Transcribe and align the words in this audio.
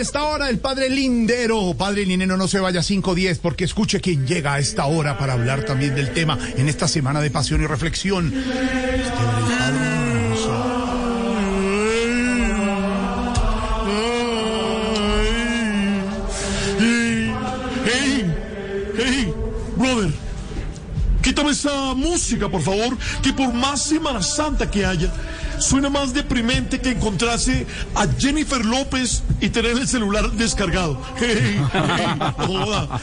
esta 0.00 0.24
hora 0.24 0.48
el 0.48 0.58
padre 0.58 0.88
Lindero. 0.88 1.74
Padre 1.76 2.06
Lindero, 2.06 2.36
no 2.36 2.46
se 2.46 2.60
vaya 2.60 2.80
5-10 2.80 3.38
porque 3.40 3.64
escuche 3.64 4.00
quién 4.00 4.26
llega 4.26 4.54
a 4.54 4.58
esta 4.58 4.86
hora 4.86 5.18
para 5.18 5.32
hablar 5.32 5.64
también 5.64 5.94
del 5.94 6.12
tema 6.12 6.38
en 6.56 6.68
esta 6.68 6.86
semana 6.86 7.20
de 7.20 7.30
pasión 7.30 7.62
y 7.62 7.66
reflexión. 7.66 8.32
Hey, 17.84 18.34
hey, 18.98 19.34
brother, 19.76 20.12
quítame 21.22 21.50
esa 21.50 21.94
música, 21.94 22.48
por 22.48 22.62
favor, 22.62 22.96
que 23.22 23.32
por 23.32 23.52
más 23.52 23.82
Semana 23.82 24.22
Santa 24.22 24.70
que 24.70 24.86
haya, 24.86 25.12
suena 25.60 25.90
más 25.90 26.12
deprimente 26.12 26.80
que 26.80 26.90
encontrarse 26.90 27.66
a 27.94 28.06
Jennifer 28.18 28.64
López 28.64 29.22
y 29.40 29.48
tener 29.50 29.72
el 29.72 29.88
celular 29.88 30.30
descargado. 30.32 31.00
Hey, 31.18 31.60
hey, 31.72 32.18
joda. 32.36 33.00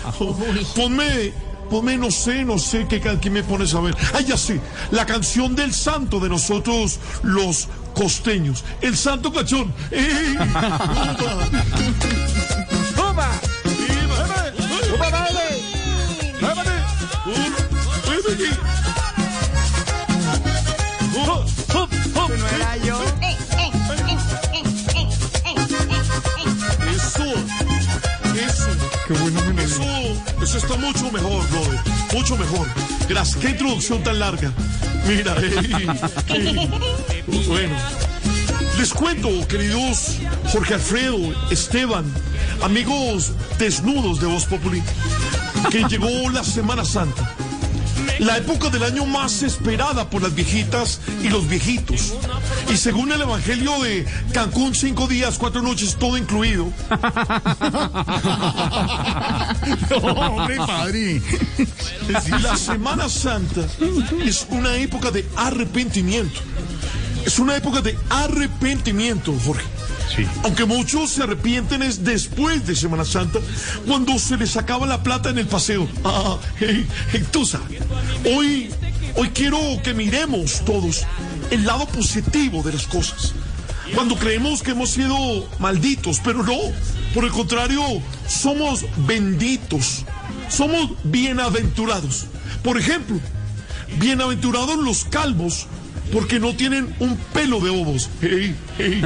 Ponme, 0.76 1.34
ponme, 1.70 1.98
no 1.98 2.12
sé, 2.12 2.46
no 2.46 2.58
sé 2.58 2.86
qué, 2.88 3.02
qué 3.22 3.30
me 3.30 3.44
pones 3.44 3.74
a 3.74 3.80
ver. 3.80 3.96
Ah, 4.14 4.22
ya 4.22 4.38
sé, 4.38 4.60
la 4.92 5.06
canción 5.06 5.56
del 5.56 5.74
santo 5.74 6.20
de 6.20 6.30
nosotros, 6.30 7.00
los 7.24 7.68
costeños. 7.94 8.64
El 8.82 8.96
santo 8.98 9.32
cachón. 9.32 9.74
Hey, 9.92 10.38
eso 30.46 30.60
está 30.60 30.76
mucho 30.76 31.12
mejor, 31.12 31.44
brother. 31.50 31.80
Mucho 32.14 32.38
mejor. 32.38 32.68
Gracias. 33.10 33.36
Qué 33.38 33.50
introducción 33.50 34.04
tan 34.04 34.20
larga. 34.20 34.52
Mira, 35.08 35.36
ey, 35.42 35.74
ey. 36.30 37.46
bueno. 37.48 37.76
Les 38.78 38.94
cuento, 38.94 39.30
queridos 39.48 40.18
Jorge 40.52 40.76
Alfredo, 40.76 41.18
Esteban, 41.50 42.06
amigos 42.62 43.32
desnudos 43.58 44.20
de 44.20 44.28
Voz 44.28 44.46
Populi, 44.46 44.84
que 45.72 45.84
llegó 45.86 46.30
la 46.30 46.44
Semana 46.44 46.86
Santa. 46.86 47.35
La 48.20 48.38
época 48.38 48.70
del 48.70 48.84
año 48.84 49.06
más 49.06 49.44
esperada 49.44 50.10
por 50.10 50.22
las 50.22 50.34
viejitas 50.34 51.02
y 51.22 51.30
los 51.30 51.48
viejitos. 51.48 52.14
Y 52.70 52.78
según 52.78 53.12
el 53.12 53.22
Evangelio 53.22 53.80
de 53.82 54.06
Cancún, 54.34 54.74
cinco 54.74 55.08
días, 55.08 55.38
cuatro 55.38 55.62
noches, 55.62 55.96
todo 55.96 56.18
incluido. 56.18 56.72
hombre, 60.02 60.58
padre. 60.58 61.22
La 62.42 62.58
Semana 62.58 63.10
Santa 63.10 63.62
es 64.24 64.48
una 64.50 64.76
época 64.76 65.12
de 65.12 65.26
arrepentimiento. 65.36 66.40
Es 67.26 67.40
una 67.40 67.56
época 67.56 67.82
de 67.82 67.98
arrepentimiento, 68.10 69.34
Jorge. 69.44 69.75
Aunque 70.44 70.66
muchos 70.66 71.12
se 71.12 71.24
arrepienten 71.24 71.82
es 71.82 72.04
después 72.04 72.66
de 72.66 72.76
Semana 72.76 73.06
Santa, 73.06 73.40
cuando 73.86 74.18
se 74.20 74.38
les 74.38 74.56
acaba 74.58 74.86
la 74.86 75.04
plata 75.04 75.30
en 75.30 75.40
el 75.40 75.48
paseo. 75.48 75.88
Ah, 76.04 76.38
sabes. 77.46 77.82
Hoy, 78.26 78.70
hoy 79.16 79.30
quiero 79.30 79.60
que 79.84 79.94
miremos 79.94 80.64
todos 80.66 81.04
el 81.52 81.66
lado 81.66 81.86
positivo 81.88 82.64
de 82.64 82.74
las 82.74 82.88
cosas. 82.88 83.34
Cuando 83.94 84.16
creemos 84.16 84.64
que 84.64 84.72
hemos 84.72 84.92
sido 84.92 85.16
malditos, 85.60 86.20
pero 86.24 86.44
no. 86.44 86.58
Por 87.14 87.26
el 87.26 87.32
contrario, 87.32 87.82
somos 88.28 88.86
benditos. 89.06 90.04
Somos 90.50 90.92
bienaventurados. 91.04 92.26
Por 92.64 92.78
ejemplo, 92.78 93.20
bienaventurados 94.00 94.78
los 94.78 95.06
calvos 95.06 95.68
porque 96.12 96.40
no 96.40 96.56
tienen 96.56 96.94
un 97.00 97.18
pelo 97.34 97.60
de 97.60 97.70
ovos. 97.70 98.10
Hey, 98.22 98.56
hey. 98.78 99.02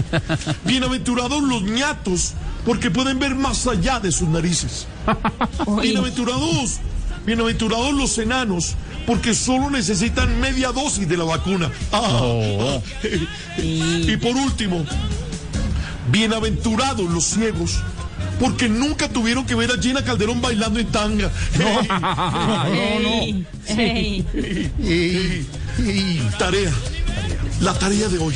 Bienaventurados 0.65 1.41
los 1.41 1.63
ñatos, 1.63 2.33
porque 2.65 2.91
pueden 2.91 3.19
ver 3.19 3.35
más 3.35 3.67
allá 3.67 3.99
de 3.99 4.11
sus 4.11 4.27
narices. 4.27 4.87
Bienaventurados, 5.81 6.79
bienaventurados 7.25 7.93
los 7.93 8.17
enanos, 8.17 8.75
porque 9.05 9.33
solo 9.33 9.69
necesitan 9.69 10.39
media 10.39 10.71
dosis 10.71 11.07
de 11.07 11.17
la 11.17 11.23
vacuna. 11.23 11.71
Ah, 11.91 12.01
ah, 12.01 12.79
hey. 13.01 13.27
Y 14.07 14.17
por 14.17 14.35
último, 14.35 14.85
bienaventurados 16.11 17.09
los 17.09 17.25
ciegos. 17.25 17.79
Porque 18.39 18.69
nunca 18.69 19.09
tuvieron 19.09 19.45
que 19.45 19.53
ver 19.53 19.69
a 19.69 19.81
Gina 19.81 20.01
Calderón 20.01 20.39
bailando 20.39 20.79
en 20.79 20.87
tanga. 20.87 21.29
Hey, 22.71 23.45
Ey, 23.67 24.25
Ey, 24.81 25.45
tarea. 26.37 26.71
La 27.61 27.73
tarea 27.73 28.07
de 28.07 28.17
hoy. 28.19 28.35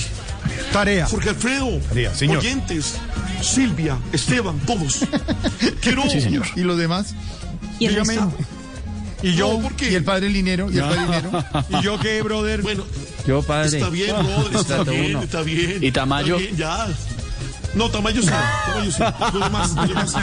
Tarea. 0.71 1.05
Jorge 1.07 1.29
Alfredo, 1.29 1.79
Tarea, 1.89 2.13
señor. 2.13 2.37
oyentes, 2.37 2.95
Silvia, 3.41 3.97
Esteban, 4.11 4.59
todos. 4.61 4.99
Quiero. 5.81 6.03
¿Y 6.55 6.61
los 6.61 6.77
demás? 6.77 7.13
¿Y 7.79 7.85
el 7.85 7.91
Dígame. 7.93 8.15
resto? 8.15 8.33
¿Y 9.21 9.35
yo? 9.35 9.53
No, 9.53 9.59
¿por 9.61 9.75
qué? 9.75 9.91
¿Y 9.91 9.95
el 9.95 10.03
padre 10.03 10.29
Linero? 10.29 10.69
¿Y 10.71 10.77
el 10.77 10.83
padre 10.83 11.01
Linero? 11.05 11.45
¿Y 11.79 11.81
yo 11.81 11.99
qué, 11.99 12.21
brother? 12.21 12.61
Bueno, 12.61 12.83
Yo, 13.25 13.41
padre. 13.41 13.77
está 13.77 13.89
bien, 13.89 14.15
brother, 14.23 14.55
está 14.59 14.83
bien, 14.83 15.15
uno. 15.15 15.23
está 15.23 15.41
bien. 15.41 15.77
¿Y 15.83 15.91
Tamayo? 15.91 16.35
Está 16.37 16.45
bien, 16.45 16.57
ya. 16.57 16.87
No, 17.75 17.89
Tamayo 17.89 18.21
sí. 18.21 18.27
Tamayo 18.29 18.91
sí. 18.91 19.03
Los 19.33 19.43
demás, 19.43 19.71
los 19.75 19.87
demás. 19.87 20.13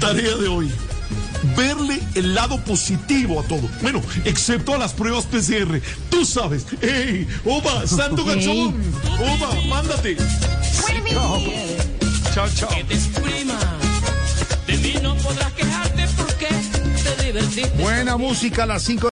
Tarea 0.00 0.36
de 0.36 0.48
hoy. 0.48 0.70
Verle 1.56 2.00
el 2.14 2.34
lado 2.34 2.58
positivo 2.64 3.40
a 3.40 3.42
todo. 3.44 3.68
Bueno, 3.80 4.00
excepto 4.24 4.74
a 4.74 4.78
las 4.78 4.92
pruebas 4.92 5.26
PCR. 5.26 5.80
Tú 6.10 6.24
sabes. 6.24 6.66
¡Ey! 6.80 7.26
¡Oba! 7.44 7.86
¡Santo 7.86 8.24
gachón! 8.24 8.74
¡Oba! 9.18 9.54
¡Mándate! 9.68 10.16
Chao, 12.34 12.48
chao. 12.54 12.68
te 12.88 12.94
exprima. 12.94 13.58
De 14.66 14.76
mí 14.78 14.94
no 15.02 15.14
podrás 15.16 15.52
quejarte 15.52 16.06
porque 16.16 16.46
te 16.46 17.24
divertiste. 17.26 17.82
Buena 17.82 18.16
música 18.16 18.62
a 18.62 18.66
las 18.66 18.82
5 18.84 19.00